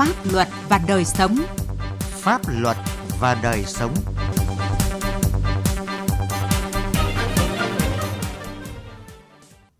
[0.00, 1.36] Pháp luật và đời sống.
[2.00, 2.76] Pháp luật
[3.20, 3.94] và đời sống.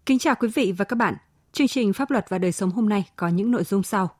[0.06, 1.14] Kính chào quý vị và các bạn.
[1.52, 4.10] Chương trình Pháp luật và đời sống hôm nay có những nội dung sau.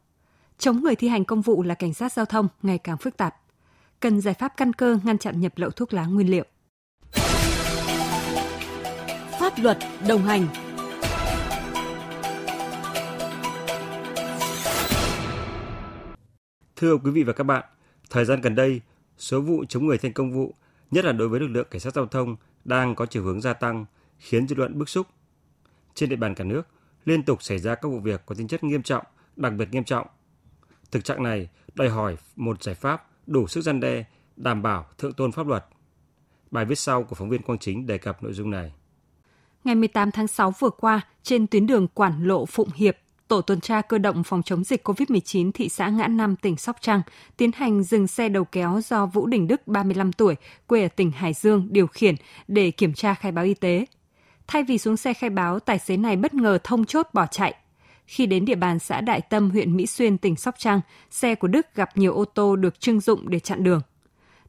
[0.58, 3.36] Chống người thi hành công vụ là cảnh sát giao thông ngày càng phức tạp.
[4.00, 6.44] Cần giải pháp căn cơ ngăn chặn nhập lậu thuốc lá nguyên liệu.
[9.40, 9.78] Pháp luật
[10.08, 10.46] đồng hành
[16.80, 17.64] Thưa quý vị và các bạn,
[18.10, 18.80] thời gian gần đây,
[19.18, 20.54] số vụ chống người thi hành công vụ,
[20.90, 23.52] nhất là đối với lực lượng cảnh sát giao thông đang có chiều hướng gia
[23.52, 23.84] tăng,
[24.18, 25.06] khiến dư luận bức xúc.
[25.94, 26.62] Trên địa bàn cả nước,
[27.04, 29.04] liên tục xảy ra các vụ việc có tính chất nghiêm trọng,
[29.36, 30.06] đặc biệt nghiêm trọng.
[30.90, 34.04] Thực trạng này đòi hỏi một giải pháp đủ sức gian đe,
[34.36, 35.64] đảm bảo thượng tôn pháp luật.
[36.50, 38.72] Bài viết sau của phóng viên Quang Chính đề cập nội dung này.
[39.64, 42.96] Ngày 18 tháng 6 vừa qua, trên tuyến đường Quản Lộ Phụng Hiệp,
[43.30, 46.76] Tổ tuần tra cơ động phòng chống dịch COVID-19 thị xã Ngã Năm, tỉnh Sóc
[46.80, 47.02] Trăng
[47.36, 51.10] tiến hành dừng xe đầu kéo do Vũ Đình Đức, 35 tuổi, quê ở tỉnh
[51.10, 52.14] Hải Dương, điều khiển
[52.48, 53.86] để kiểm tra khai báo y tế.
[54.46, 57.54] Thay vì xuống xe khai báo, tài xế này bất ngờ thông chốt bỏ chạy.
[58.06, 61.48] Khi đến địa bàn xã Đại Tâm, huyện Mỹ Xuyên, tỉnh Sóc Trăng, xe của
[61.48, 63.80] Đức gặp nhiều ô tô được trưng dụng để chặn đường.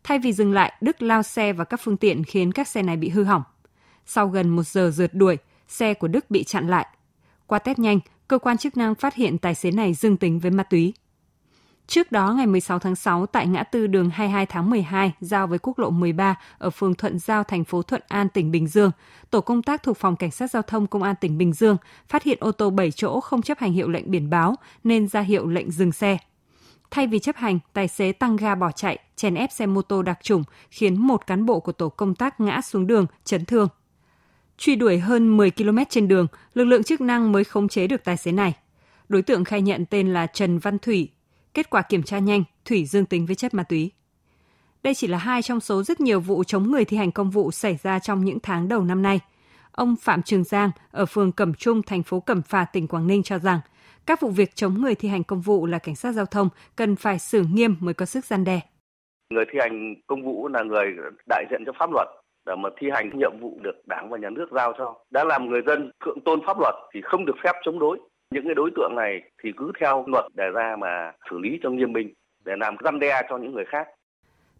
[0.04, 2.98] Thay vì dừng lại, Đức lao xe vào các phương tiện khiến các xe này
[2.98, 3.44] bị hư hỏng.
[4.06, 6.88] Sau gần một giờ rượt đuổi, xe của Đức bị chặn lại.
[7.48, 8.00] Qua test nhanh,
[8.32, 10.94] cơ quan chức năng phát hiện tài xế này dương tính với ma túy.
[11.88, 15.60] Trước đó, ngày 16 tháng 6, tại ngã tư đường 22 tháng 12, giao với
[15.60, 18.92] quốc lộ 13 ở phường Thuận Giao, thành phố Thuận An, tỉnh Bình Dương,
[19.30, 22.24] tổ công tác thuộc Phòng Cảnh sát Giao thông Công an tỉnh Bình Dương phát
[22.24, 25.48] hiện ô tô 7 chỗ không chấp hành hiệu lệnh biển báo nên ra hiệu
[25.48, 26.18] lệnh dừng xe.
[26.92, 30.02] Thay vì chấp hành, tài xế tăng ga bỏ chạy, chèn ép xe mô tô
[30.02, 33.68] đặc trùng, khiến một cán bộ của tổ công tác ngã xuống đường, chấn thương.
[34.62, 38.04] Truy đuổi hơn 10 km trên đường, lực lượng chức năng mới khống chế được
[38.04, 38.54] tài xế này.
[39.10, 41.10] Đối tượng khai nhận tên là Trần Văn Thủy.
[41.54, 43.92] Kết quả kiểm tra nhanh, Thủy dương tính với chất ma túy.
[44.84, 47.52] Đây chỉ là hai trong số rất nhiều vụ chống người thi hành công vụ
[47.52, 49.20] xảy ra trong những tháng đầu năm nay.
[49.72, 53.24] Ông Phạm Trường Giang ở phường Cẩm Trung, thành phố Cẩm Phả, tỉnh Quảng Ninh
[53.24, 53.60] cho rằng
[54.06, 56.96] các vụ việc chống người thi hành công vụ là cảnh sát giao thông cần
[56.96, 58.60] phải xử nghiêm mới có sức gian đe.
[59.34, 60.86] Người thi hành công vụ là người
[61.30, 62.08] đại diện cho pháp luật
[62.46, 64.96] để mà thi hành nhiệm vụ được đảng và nhà nước giao cho.
[65.12, 68.00] Đã làm người dân thượng tôn pháp luật thì không được phép chống đối.
[68.32, 71.70] Những cái đối tượng này thì cứ theo luật đề ra mà xử lý cho
[71.70, 72.14] nghiêm minh
[72.46, 73.88] để làm răn đe cho những người khác.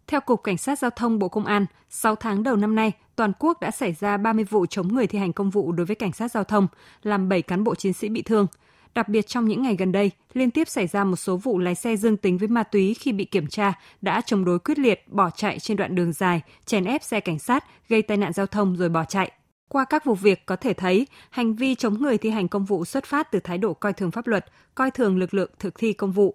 [0.06, 3.32] Theo Cục Cảnh sát Giao thông Bộ Công an, 6 tháng đầu năm nay, toàn
[3.38, 6.12] quốc đã xảy ra 30 vụ chống người thi hành công vụ đối với cảnh
[6.12, 6.66] sát giao thông,
[7.02, 8.46] làm 7 cán bộ chiến sĩ bị thương.
[8.94, 11.74] Đặc biệt trong những ngày gần đây, liên tiếp xảy ra một số vụ lái
[11.74, 15.04] xe dương tính với ma túy khi bị kiểm tra đã chống đối quyết liệt,
[15.08, 18.46] bỏ chạy trên đoạn đường dài, chèn ép xe cảnh sát, gây tai nạn giao
[18.46, 19.32] thông rồi bỏ chạy.
[19.68, 22.84] Qua các vụ việc có thể thấy, hành vi chống người thi hành công vụ
[22.84, 25.92] xuất phát từ thái độ coi thường pháp luật, coi thường lực lượng thực thi
[25.92, 26.34] công vụ.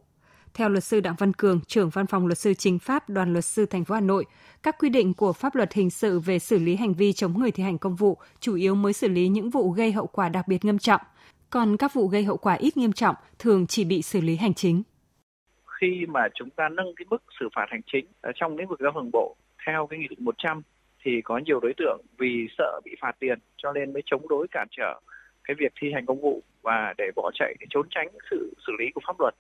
[0.54, 3.46] Theo luật sư Đặng Văn Cường, trưởng văn phòng luật sư chính pháp đoàn luật
[3.46, 4.26] sư thành phố Hà Nội,
[4.64, 7.52] các quy định của pháp luật hình sự về xử lý hành vi chống người
[7.52, 10.48] thi hành công vụ chủ yếu mới xử lý những vụ gây hậu quả đặc
[10.48, 11.02] biệt nghiêm trọng,
[11.50, 14.54] còn các vụ gây hậu quả ít nghiêm trọng thường chỉ bị xử lý hành
[14.54, 14.84] chính.
[15.82, 18.80] Khi mà chúng ta nâng cái mức xử phạt hành chính ở trong lĩnh vực
[18.80, 19.36] giao thông bộ
[19.66, 20.62] theo cái nghị định 100
[21.04, 24.48] thì có nhiều đối tượng vì sợ bị phạt tiền cho nên mới chống đối
[24.52, 25.00] cản trở
[25.44, 28.74] cái việc thi hành công vụ và để bỏ chạy để trốn tránh sự xử
[28.80, 29.36] lý của pháp luật.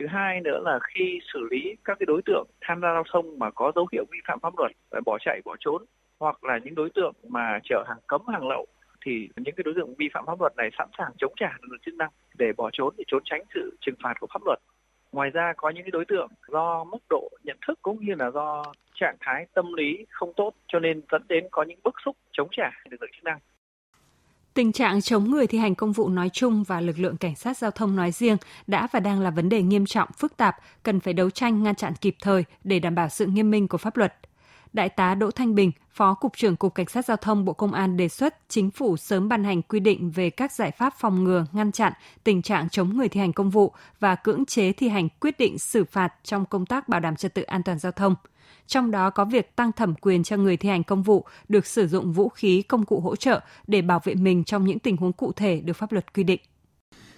[0.00, 3.38] Thứ hai nữa là khi xử lý các cái đối tượng tham gia giao thông
[3.38, 5.84] mà có dấu hiệu vi phạm pháp luật và bỏ chạy, bỏ trốn
[6.20, 8.66] hoặc là những đối tượng mà chở hàng cấm, hàng lậu
[9.06, 11.68] thì những cái đối tượng vi phạm pháp luật này sẵn sàng chống trả lực
[11.70, 14.58] lượng chức năng để bỏ trốn để trốn tránh sự trừng phạt của pháp luật.
[15.12, 18.30] Ngoài ra có những cái đối tượng do mức độ nhận thức cũng như là
[18.30, 18.62] do
[18.94, 22.48] trạng thái tâm lý không tốt cho nên dẫn đến có những bức xúc chống
[22.56, 23.38] trả lực lượng chức năng.
[24.54, 27.56] Tình trạng chống người thi hành công vụ nói chung và lực lượng cảnh sát
[27.56, 28.36] giao thông nói riêng
[28.66, 31.74] đã và đang là vấn đề nghiêm trọng, phức tạp, cần phải đấu tranh ngăn
[31.74, 34.14] chặn kịp thời để đảm bảo sự nghiêm minh của pháp luật.
[34.76, 37.72] Đại tá Đỗ Thanh Bình, Phó Cục trưởng Cục Cảnh sát Giao thông Bộ Công
[37.72, 41.24] an đề xuất chính phủ sớm ban hành quy định về các giải pháp phòng
[41.24, 41.92] ngừa, ngăn chặn
[42.24, 45.58] tình trạng chống người thi hành công vụ và cưỡng chế thi hành quyết định
[45.58, 48.14] xử phạt trong công tác bảo đảm trật tự an toàn giao thông.
[48.66, 51.88] Trong đó có việc tăng thẩm quyền cho người thi hành công vụ được sử
[51.88, 55.12] dụng vũ khí, công cụ hỗ trợ để bảo vệ mình trong những tình huống
[55.12, 56.40] cụ thể được pháp luật quy định.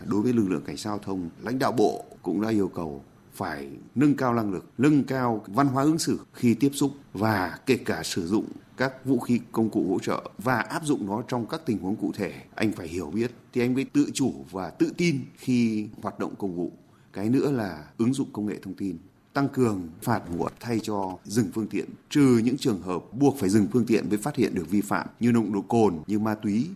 [0.05, 3.05] Đối với lực lượng cảnh sát giao thông, lãnh đạo bộ cũng đã yêu cầu
[3.39, 7.59] phải nâng cao năng lực, nâng cao văn hóa ứng xử khi tiếp xúc và
[7.67, 8.45] kể cả sử dụng
[8.77, 11.97] các vũ khí công cụ hỗ trợ và áp dụng nó trong các tình huống
[11.97, 12.33] cụ thể.
[12.55, 16.35] Anh phải hiểu biết thì anh mới tự chủ và tự tin khi hoạt động
[16.39, 16.73] công vụ.
[17.13, 18.99] Cái nữa là ứng dụng công nghệ thông tin
[19.33, 23.49] tăng cường phạt nguội thay cho dừng phương tiện trừ những trường hợp buộc phải
[23.49, 26.35] dừng phương tiện mới phát hiện được vi phạm như nồng độ cồn như ma
[26.35, 26.67] túy.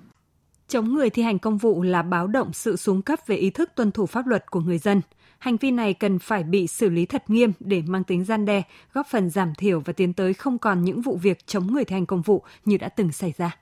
[0.68, 3.70] Chống người thi hành công vụ là báo động sự xuống cấp về ý thức
[3.76, 5.00] tuân thủ pháp luật của người dân.
[5.42, 8.62] Hành vi này cần phải bị xử lý thật nghiêm để mang tính gian đe,
[8.92, 11.94] góp phần giảm thiểu và tiến tới không còn những vụ việc chống người thi
[11.94, 13.56] hành công vụ như đã từng xảy ra.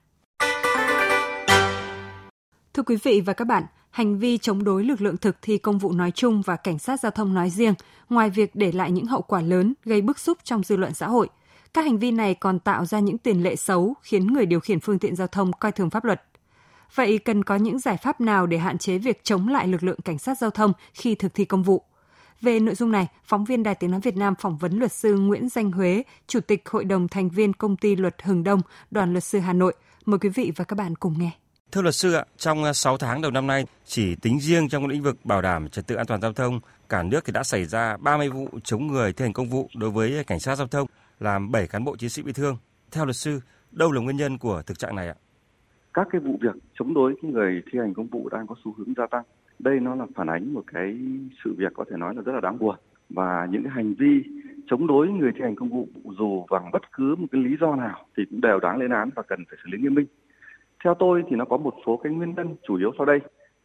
[2.74, 5.78] Thưa quý vị và các bạn, hành vi chống đối lực lượng thực thi công
[5.78, 7.74] vụ nói chung và cảnh sát giao thông nói riêng,
[8.08, 11.08] ngoài việc để lại những hậu quả lớn gây bức xúc trong dư luận xã
[11.08, 11.28] hội,
[11.74, 14.80] các hành vi này còn tạo ra những tiền lệ xấu khiến người điều khiển
[14.80, 16.22] phương tiện giao thông coi thường pháp luật.
[16.94, 20.00] Vậy cần có những giải pháp nào để hạn chế việc chống lại lực lượng
[20.04, 21.82] cảnh sát giao thông khi thực thi công vụ?
[22.40, 25.18] Về nội dung này, phóng viên Đài Tiếng Nói Việt Nam phỏng vấn luật sư
[25.18, 28.60] Nguyễn Danh Huế, Chủ tịch Hội đồng thành viên Công ty Luật Hừng Đông,
[28.90, 29.74] Đoàn luật sư Hà Nội.
[30.04, 31.30] Mời quý vị và các bạn cùng nghe.
[31.72, 34.86] Thưa luật sư ạ, trong ờ, 6 tháng đầu năm nay, chỉ tính riêng trong
[34.86, 37.64] lĩnh vực bảo đảm trật tự an toàn giao thông, cả nước thì đã xảy
[37.64, 40.86] ra 30 vụ chống người thi hành công vụ đối với cảnh sát giao thông,
[41.20, 42.56] làm 7 cán bộ chiến sĩ bị thương.
[42.90, 43.40] Theo luật sư,
[43.70, 45.14] đâu là nguyên nhân của thực trạng này ạ?
[45.94, 48.94] Các cái vụ việc chống đối người thi hành công vụ đang có xu hướng
[48.96, 49.24] gia tăng.
[49.58, 50.98] Đây nó là phản ánh một cái
[51.44, 52.76] sự việc có thể nói là rất là đáng buồn
[53.10, 54.22] và những cái hành vi
[54.66, 55.88] chống đối người thi hành công vụ
[56.18, 59.10] dù bằng bất cứ một cái lý do nào thì cũng đều đáng lên án
[59.14, 60.06] và cần phải xử lý nghiêm minh.
[60.84, 63.18] Theo tôi thì nó có một số cái nguyên nhân chủ yếu sau đây.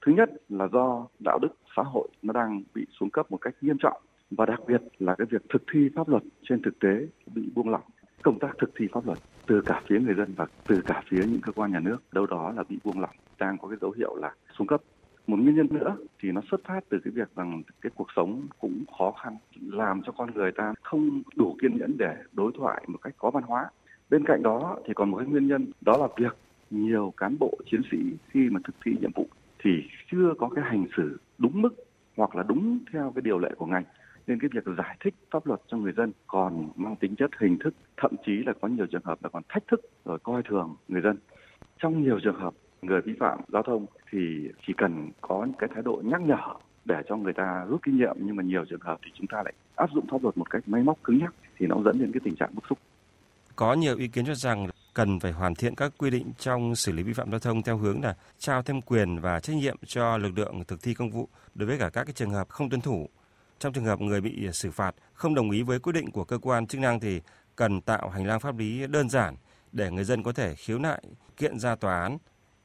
[0.06, 3.56] Thứ nhất là do đạo đức xã hội nó đang bị xuống cấp một cách
[3.62, 4.02] nghiêm trọng
[4.32, 7.70] và đặc biệt là cái việc thực thi pháp luật trên thực tế bị buông
[7.70, 7.84] lỏng
[8.26, 11.26] công tác thực thi pháp luật từ cả phía người dân và từ cả phía
[11.26, 13.92] những cơ quan nhà nước, đâu đó là bị buông lỏng, đang có cái dấu
[13.92, 14.82] hiệu là xuống cấp.
[15.28, 18.48] Một nguyên nhân nữa thì nó xuất phát từ cái việc rằng cái cuộc sống
[18.60, 22.84] cũng khó khăn, làm cho con người ta không đủ kiên nhẫn để đối thoại
[22.88, 23.70] một cách có văn hóa.
[24.10, 26.38] Bên cạnh đó thì còn một cái nguyên nhân, đó là việc
[26.70, 27.98] nhiều cán bộ chiến sĩ
[28.30, 29.28] khi mà thực thi nhiệm vụ
[29.64, 29.72] thì
[30.12, 31.76] chưa có cái hành xử đúng mức
[32.18, 33.84] hoặc là đúng theo cái điều lệ của ngành
[34.28, 37.58] nên cái việc giải thích pháp luật cho người dân còn mang tính chất hình
[37.60, 40.76] thức, thậm chí là có nhiều trường hợp là còn thách thức rồi coi thường
[40.88, 41.18] người dân
[41.78, 44.20] trong nhiều trường hợp người vi phạm giao thông thì
[44.68, 46.54] chỉ cần có cái thái độ nhắc nhở
[46.86, 49.44] để cho người ta rút kinh nghiệm, nhưng mà nhiều trường hợp thì chúng ta
[49.44, 52.12] lại áp dụng pháp luật một cách máy móc cứng nhắc thì nó dẫn đến
[52.12, 52.80] cái tình trạng bức xúc.
[53.56, 56.92] Có nhiều ý kiến cho rằng cần phải hoàn thiện các quy định trong xử
[56.92, 60.18] lý vi phạm giao thông theo hướng là trao thêm quyền và trách nhiệm cho
[60.18, 62.82] lực lượng thực thi công vụ đối với cả các cái trường hợp không tuân
[62.82, 63.10] thủ.
[63.60, 66.38] Trong trường hợp người bị xử phạt không đồng ý với quyết định của cơ
[66.38, 67.22] quan chức năng thì
[67.56, 69.36] cần tạo hành lang pháp lý đơn giản
[69.72, 71.02] để người dân có thể khiếu nại,
[71.38, 72.18] kiện ra tòa án.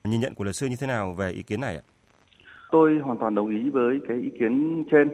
[0.05, 1.83] Nhìn nhận của luật sư như thế nào về ý kiến này ạ?
[2.71, 5.09] Tôi hoàn toàn đồng ý với cái ý kiến trên.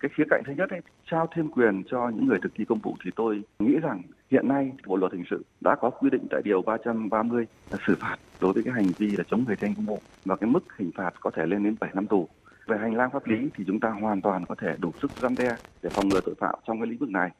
[0.00, 0.80] Cái khía cạnh thứ nhất ấy,
[1.10, 4.48] trao thêm quyền cho những người thực thi công vụ thì tôi nghĩ rằng hiện
[4.48, 8.16] nay Bộ luật hình sự đã có quy định tại điều 330 là xử phạt
[8.40, 10.64] đối với cái hành vi là chống người thi hành công vụ và cái mức
[10.76, 12.28] hình phạt có thể lên đến 7 năm tù.
[12.66, 15.34] Về hành lang pháp lý thì chúng ta hoàn toàn có thể đủ sức răn
[15.38, 17.30] đe để phòng ngừa tội phạm trong cái lĩnh vực này.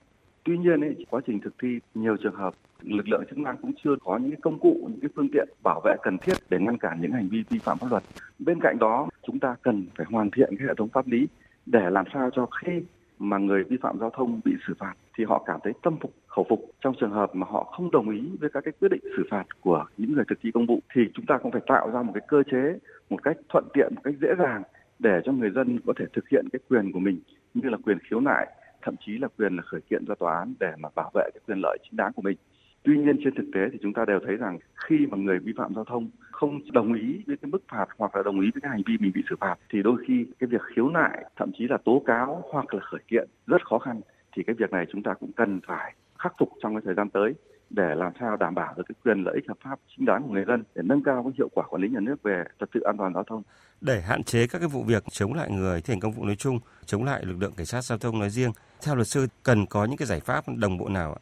[0.45, 3.73] Tuy nhiên ấy, quá trình thực thi nhiều trường hợp lực lượng chức năng cũng
[3.85, 6.59] chưa có những cái công cụ, những cái phương tiện bảo vệ cần thiết để
[6.61, 8.03] ngăn cản những hành vi vi phạm pháp luật.
[8.39, 11.29] Bên cạnh đó, chúng ta cần phải hoàn thiện cái hệ thống pháp lý
[11.67, 12.83] để làm sao cho khi
[13.19, 16.13] mà người vi phạm giao thông bị xử phạt thì họ cảm thấy tâm phục
[16.27, 19.01] khẩu phục trong trường hợp mà họ không đồng ý với các cái quyết định
[19.17, 21.91] xử phạt của những người thực thi công vụ thì chúng ta cũng phải tạo
[21.91, 22.79] ra một cái cơ chế
[23.11, 24.63] một cách thuận tiện một cách dễ dàng
[24.99, 27.21] để cho người dân có thể thực hiện cái quyền của mình
[27.55, 28.47] như là quyền khiếu nại,
[28.83, 31.41] thậm chí là quyền là khởi kiện ra tòa án để mà bảo vệ cái
[31.47, 32.37] quyền lợi chính đáng của mình.
[32.83, 35.53] Tuy nhiên trên thực tế thì chúng ta đều thấy rằng khi mà người vi
[35.57, 38.61] phạm giao thông không đồng ý với cái mức phạt hoặc là đồng ý với
[38.61, 41.51] cái hành vi mình bị xử phạt thì đôi khi cái việc khiếu nại, thậm
[41.59, 44.01] chí là tố cáo hoặc là khởi kiện rất khó khăn.
[44.37, 47.11] Thì cái việc này chúng ta cũng cần phải khắc phục trong cái thời gian
[47.11, 47.35] tới
[47.71, 50.33] để làm sao đảm bảo được cái quyền lợi ích hợp pháp chính đáng của
[50.33, 52.81] người dân để nâng cao cái hiệu quả quản lý nhà nước về trật tự
[52.81, 53.43] an toàn giao thông.
[53.81, 56.37] Để hạn chế các cái vụ việc chống lại người thi hành công vụ nói
[56.37, 58.51] chung, chống lại lực lượng cảnh sát giao thông nói riêng,
[58.85, 61.21] theo luật sư cần có những cái giải pháp đồng bộ nào ạ?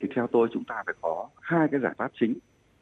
[0.00, 2.34] Thì theo tôi chúng ta phải có hai cái giải pháp chính.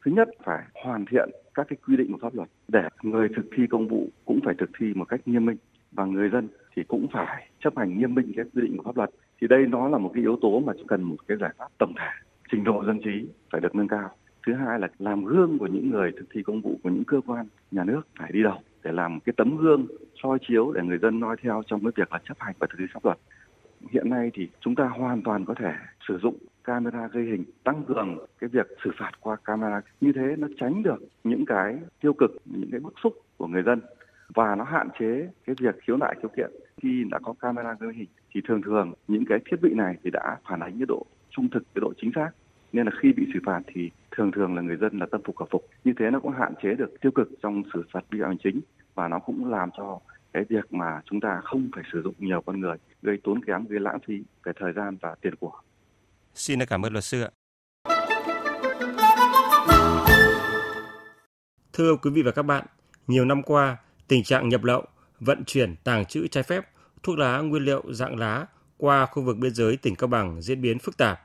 [0.05, 3.45] Thứ nhất phải hoàn thiện các cái quy định của pháp luật để người thực
[3.57, 5.57] thi công vụ cũng phải thực thi một cách nghiêm minh
[5.91, 8.97] và người dân thì cũng phải chấp hành nghiêm minh cái quy định của pháp
[8.97, 9.09] luật.
[9.41, 11.93] Thì đây nó là một cái yếu tố mà cần một cái giải pháp tổng
[11.97, 12.11] thể
[12.55, 14.09] trình độ dân trí phải được nâng cao.
[14.47, 17.21] Thứ hai là làm gương của những người thực thi công vụ của những cơ
[17.27, 19.85] quan nhà nước phải đi đầu để làm cái tấm gương,
[20.23, 22.75] soi chiếu để người dân noi theo trong cái việc là chấp hành và thực
[22.79, 23.17] thi pháp luật.
[23.91, 25.71] Hiện nay thì chúng ta hoàn toàn có thể
[26.07, 29.81] sử dụng camera ghi hình, tăng cường cái việc xử phạt qua camera.
[30.01, 33.63] Như thế nó tránh được những cái tiêu cực, những cái bức xúc của người
[33.63, 33.81] dân
[34.35, 36.51] và nó hạn chế cái việc khiếu nại khiếu kiện.
[36.81, 40.09] Khi đã có camera ghi hình thì thường thường những cái thiết bị này thì
[40.09, 42.29] đã phản ánh cái độ trung thực, cái độ chính xác
[42.75, 45.35] nên là khi bị xử phạt thì thường thường là người dân là tâm phục
[45.35, 45.65] khẩu phục.
[45.83, 48.37] Như thế nó cũng hạn chế được tiêu cực trong xử phạt vi phạm hành
[48.43, 48.61] chính
[48.95, 49.99] và nó cũng làm cho
[50.33, 53.65] cái việc mà chúng ta không phải sử dụng nhiều con người gây tốn kém
[53.65, 55.51] gây lãng phí về thời gian và tiền của.
[56.33, 57.29] Xin cảm ơn luật sư ạ.
[61.73, 62.65] Thưa quý vị và các bạn,
[63.07, 63.77] Nhiều năm qua,
[64.07, 64.85] tình trạng nhập lậu,
[65.19, 66.65] vận chuyển, tàng trữ trái phép
[67.03, 68.45] thuốc lá nguyên liệu dạng lá
[68.77, 71.24] qua khu vực biên giới tỉnh Cao Bằng diễn biến phức tạp.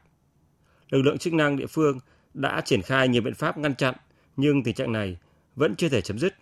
[0.90, 1.98] Lực lượng chức năng địa phương
[2.34, 3.94] đã triển khai nhiều biện pháp ngăn chặn,
[4.36, 5.16] nhưng tình trạng này
[5.56, 6.34] vẫn chưa thể chấm dứt.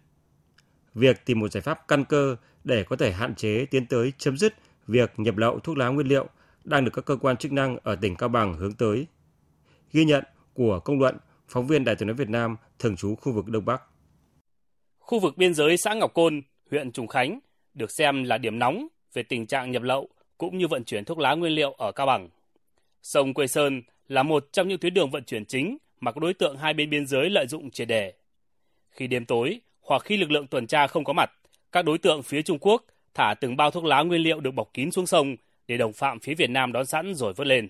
[0.95, 4.37] Việc tìm một giải pháp căn cơ để có thể hạn chế tiến tới chấm
[4.37, 4.55] dứt
[4.87, 6.26] việc nhập lậu thuốc lá nguyên liệu
[6.64, 9.07] đang được các cơ quan chức năng ở tỉnh Cao Bằng hướng tới.
[9.93, 10.25] Ghi nhận
[10.55, 11.17] của công luận
[11.49, 13.83] phóng viên Đài tiếng nói Việt Nam thường trú khu vực Đông Bắc.
[14.99, 17.40] Khu vực biên giới xã Ngọc Côn, huyện Trùng Khánh
[17.75, 21.19] được xem là điểm nóng về tình trạng nhập lậu cũng như vận chuyển thuốc
[21.19, 22.28] lá nguyên liệu ở Cao Bằng.
[23.02, 26.35] Sông Quê Sơn là một trong những tuyến đường vận chuyển chính mà các đối
[26.35, 28.12] tượng hai bên biên giới lợi dụng triệt đề.
[28.91, 31.31] Khi đêm tối hoặc khi lực lượng tuần tra không có mặt,
[31.73, 32.85] các đối tượng phía Trung Quốc
[33.15, 35.37] thả từng bao thuốc lá nguyên liệu được bọc kín xuống sông
[35.69, 37.69] để đồng phạm phía Việt Nam đón sẵn rồi vớt lên.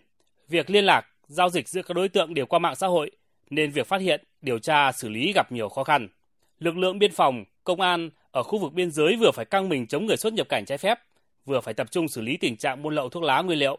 [0.49, 3.11] Việc liên lạc, giao dịch giữa các đối tượng đều qua mạng xã hội
[3.51, 6.09] nên việc phát hiện, điều tra, xử lý gặp nhiều khó khăn.
[6.59, 9.87] Lực lượng biên phòng, công an ở khu vực biên giới vừa phải căng mình
[9.87, 10.99] chống người xuất nhập cảnh trái phép,
[11.45, 13.79] vừa phải tập trung xử lý tình trạng buôn lậu thuốc lá nguyên liệu.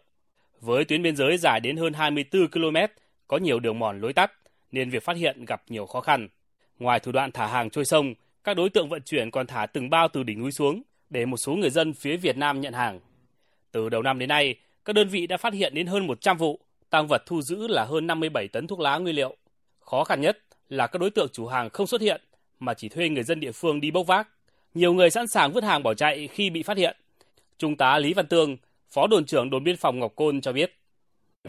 [0.61, 2.77] Với tuyến biên giới dài đến hơn 24 km,
[3.27, 4.31] có nhiều đường mòn lối tắt,
[4.71, 6.27] nên việc phát hiện gặp nhiều khó khăn.
[6.79, 8.13] Ngoài thủ đoạn thả hàng trôi sông,
[8.43, 11.37] các đối tượng vận chuyển còn thả từng bao từ đỉnh núi xuống để một
[11.37, 12.99] số người dân phía Việt Nam nhận hàng.
[13.71, 16.59] Từ đầu năm đến nay, các đơn vị đã phát hiện đến hơn 100 vụ,
[16.89, 19.35] tăng vật thu giữ là hơn 57 tấn thuốc lá nguyên liệu.
[19.79, 20.39] Khó khăn nhất
[20.69, 22.21] là các đối tượng chủ hàng không xuất hiện
[22.59, 24.27] mà chỉ thuê người dân địa phương đi bốc vác.
[24.73, 26.97] Nhiều người sẵn sàng vứt hàng bỏ chạy khi bị phát hiện.
[27.57, 28.57] Trung tá Lý Văn Tương,
[28.93, 30.75] Phó đồn trưởng đồn biên phòng Ngọc Côn cho biết.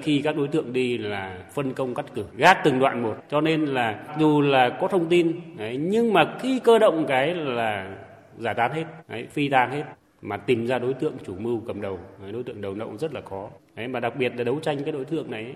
[0.03, 3.41] Khi các đối tượng đi là phân công cắt cử, gác từng đoạn một, cho
[3.41, 7.97] nên là dù là có thông tin, đấy, nhưng mà khi cơ động cái là
[8.39, 9.85] giải tán hết, đấy, phi tang hết
[10.23, 11.99] mà tìm ra đối tượng chủ mưu cầm đầu,
[12.33, 13.51] đối tượng đầu nậu rất là khó.
[13.77, 15.55] Đấy, mà đặc biệt là đấu tranh cái đối tượng này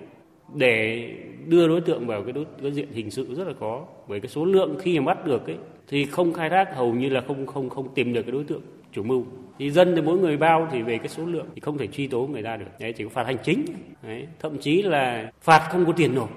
[0.54, 1.08] để
[1.46, 4.28] đưa đối tượng vào cái đối cái diện hình sự rất là khó bởi cái
[4.28, 5.56] số lượng khi mà bắt được ấy
[5.88, 8.62] thì không khai thác hầu như là không không không tìm được cái đối tượng
[8.92, 9.24] chủ mưu
[9.58, 12.06] thì dân thì mỗi người bao thì về cái số lượng thì không thể truy
[12.06, 12.66] tố người ta được.
[12.78, 13.64] Đấy chỉ có phạt hành chính.
[14.02, 16.30] Đấy, thậm chí là phạt không có tiền nộp.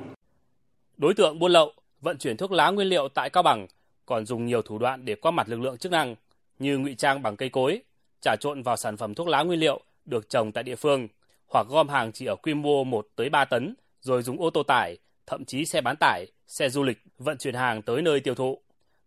[0.98, 3.68] Đối tượng buôn lậu vận chuyển thuốc lá nguyên liệu tại cao bằng
[4.06, 6.16] còn dùng nhiều thủ đoạn để qua mặt lực lượng chức năng
[6.60, 7.82] như ngụy trang bằng cây cối
[8.22, 11.08] trả trộn vào sản phẩm thuốc lá nguyên liệu được trồng tại địa phương
[11.48, 14.64] hoặc gom hàng chỉ ở quy mô 1 tới 3 tấn rồi dùng ô tô
[14.64, 18.36] tải, thậm chí xe bán tải, xe du lịch vận chuyển hàng tới nơi tiêu
[18.36, 18.62] thụ.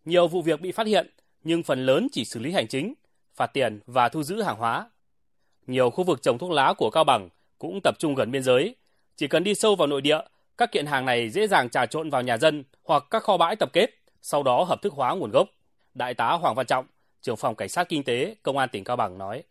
[0.05, 1.07] Nhiều vụ việc bị phát hiện,
[1.43, 2.93] nhưng phần lớn chỉ xử lý hành chính,
[3.35, 4.89] phạt tiền và thu giữ hàng hóa.
[5.67, 8.75] Nhiều khu vực trồng thuốc lá của Cao Bằng cũng tập trung gần biên giới.
[9.15, 10.19] Chỉ cần đi sâu vào nội địa,
[10.57, 13.55] các kiện hàng này dễ dàng trà trộn vào nhà dân hoặc các kho bãi
[13.55, 13.89] tập kết,
[14.21, 15.47] sau đó hợp thức hóa nguồn gốc.
[15.93, 16.85] Đại tá Hoàng Văn Trọng,
[17.21, 19.43] trưởng phòng cảnh sát kinh tế, công an tỉnh Cao Bằng nói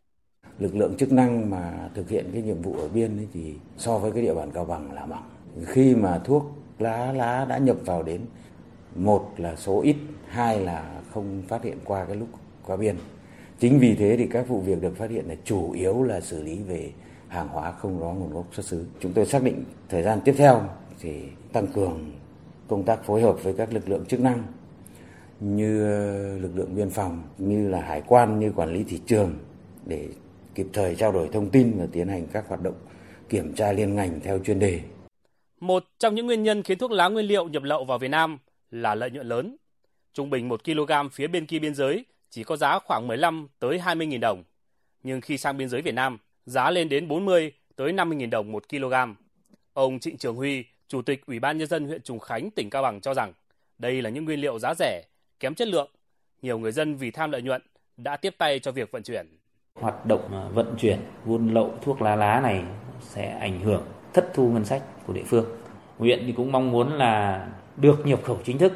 [0.58, 3.98] lực lượng chức năng mà thực hiện cái nhiệm vụ ở biên ấy thì so
[3.98, 5.22] với cái địa bàn cao bằng là bằng
[5.66, 6.44] khi mà thuốc
[6.78, 8.20] lá lá đã nhập vào đến
[8.94, 9.96] một là số ít
[10.26, 12.28] hai là không phát hiện qua cái lúc
[12.66, 12.96] qua biên
[13.60, 16.42] chính vì thế thì các vụ việc được phát hiện là chủ yếu là xử
[16.42, 16.92] lý về
[17.28, 20.34] hàng hóa không rõ nguồn gốc xuất xứ chúng tôi xác định thời gian tiếp
[20.36, 20.62] theo
[21.00, 22.10] thì tăng cường
[22.68, 24.42] công tác phối hợp với các lực lượng chức năng
[25.40, 29.34] như ờ, lực lượng biên phòng, như là hải quan, như quản lý thị trường
[29.86, 30.08] để
[30.54, 32.74] kịp thời trao đổi thông tin và tiến hành các hoạt động
[33.28, 34.80] kiểm tra liên ngành theo chuyên đề.
[35.60, 38.38] Một trong những nguyên nhân khiến thuốc lá nguyên liệu nhập lậu vào Việt Nam
[38.70, 39.56] là lợi nhuận lớn.
[40.12, 43.78] Trung bình 1 kg phía bên kia biên giới chỉ có giá khoảng 15 tới
[43.78, 44.44] 20 000 đồng.
[45.02, 48.52] Nhưng khi sang biên giới Việt Nam, giá lên đến 40 tới 50 000 đồng
[48.52, 48.94] 1 kg.
[49.72, 52.82] Ông Trịnh Trường Huy, Chủ tịch Ủy ban Nhân dân huyện Trùng Khánh, tỉnh Cao
[52.82, 53.32] Bằng cho rằng
[53.78, 55.02] đây là những nguyên liệu giá rẻ,
[55.40, 55.90] kém chất lượng.
[56.42, 57.62] Nhiều người dân vì tham lợi nhuận
[57.96, 59.26] đã tiếp tay cho việc vận chuyển.
[59.74, 62.64] Hoạt động à, vận chuyển buôn lậu thuốc lá lá này
[63.00, 63.82] sẽ ảnh hưởng
[64.12, 65.46] thất thu ngân sách của địa phương.
[65.98, 67.46] Huyện thì cũng mong muốn là
[67.76, 68.72] được nhập khẩu chính thức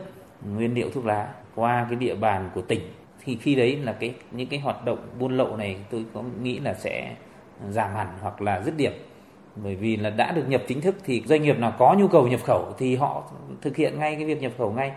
[0.55, 2.81] nguyên liệu thuốc lá qua cái địa bàn của tỉnh
[3.25, 6.59] thì khi đấy là cái những cái hoạt động buôn lậu này tôi có nghĩ
[6.59, 7.17] là sẽ
[7.71, 8.93] giảm hẳn hoặc là dứt điểm.
[9.57, 12.29] Bởi vì là đã được nhập chính thức thì doanh nghiệp nào có nhu cầu
[12.29, 14.93] nhập khẩu thì họ thực hiện ngay cái việc nhập khẩu ngay.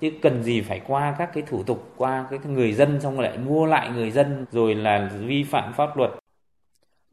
[0.00, 3.38] Chứ cần gì phải qua các cái thủ tục qua cái người dân xong lại
[3.38, 6.10] mua lại người dân rồi là vi phạm pháp luật.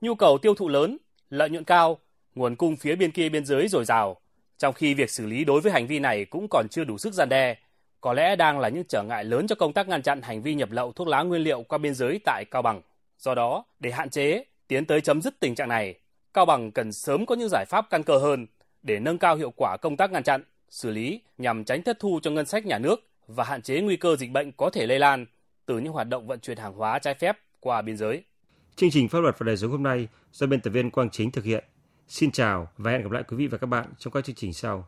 [0.01, 0.98] Nhu cầu tiêu thụ lớn,
[1.29, 1.98] lợi nhuận cao,
[2.36, 4.17] nguồn cung phía bên kia biên giới dồi dào,
[4.57, 7.13] trong khi việc xử lý đối với hành vi này cũng còn chưa đủ sức
[7.13, 7.55] gian đe,
[8.05, 10.53] có lẽ đang là những trở ngại lớn cho công tác ngăn chặn hành vi
[10.53, 12.81] nhập lậu thuốc lá nguyên liệu qua biên giới tại Cao Bằng.
[13.19, 15.95] Do đó, để hạn chế, tiến tới chấm dứt tình trạng này,
[16.33, 18.45] Cao Bằng cần sớm có những giải pháp căn cơ hơn
[18.83, 22.19] để nâng cao hiệu quả công tác ngăn chặn, xử lý nhằm tránh thất thu
[22.24, 25.00] cho ngân sách nhà nước và hạn chế nguy cơ dịch bệnh có thể lây
[25.00, 25.25] lan
[25.65, 28.24] từ những hoạt động vận chuyển hàng hóa trái phép qua biên giới.
[28.75, 31.31] Chương trình pháp luật và đời sống hôm nay do biên tập viên Quang Chính
[31.31, 31.63] thực hiện.
[32.07, 34.53] Xin chào và hẹn gặp lại quý vị và các bạn trong các chương trình
[34.53, 34.88] sau.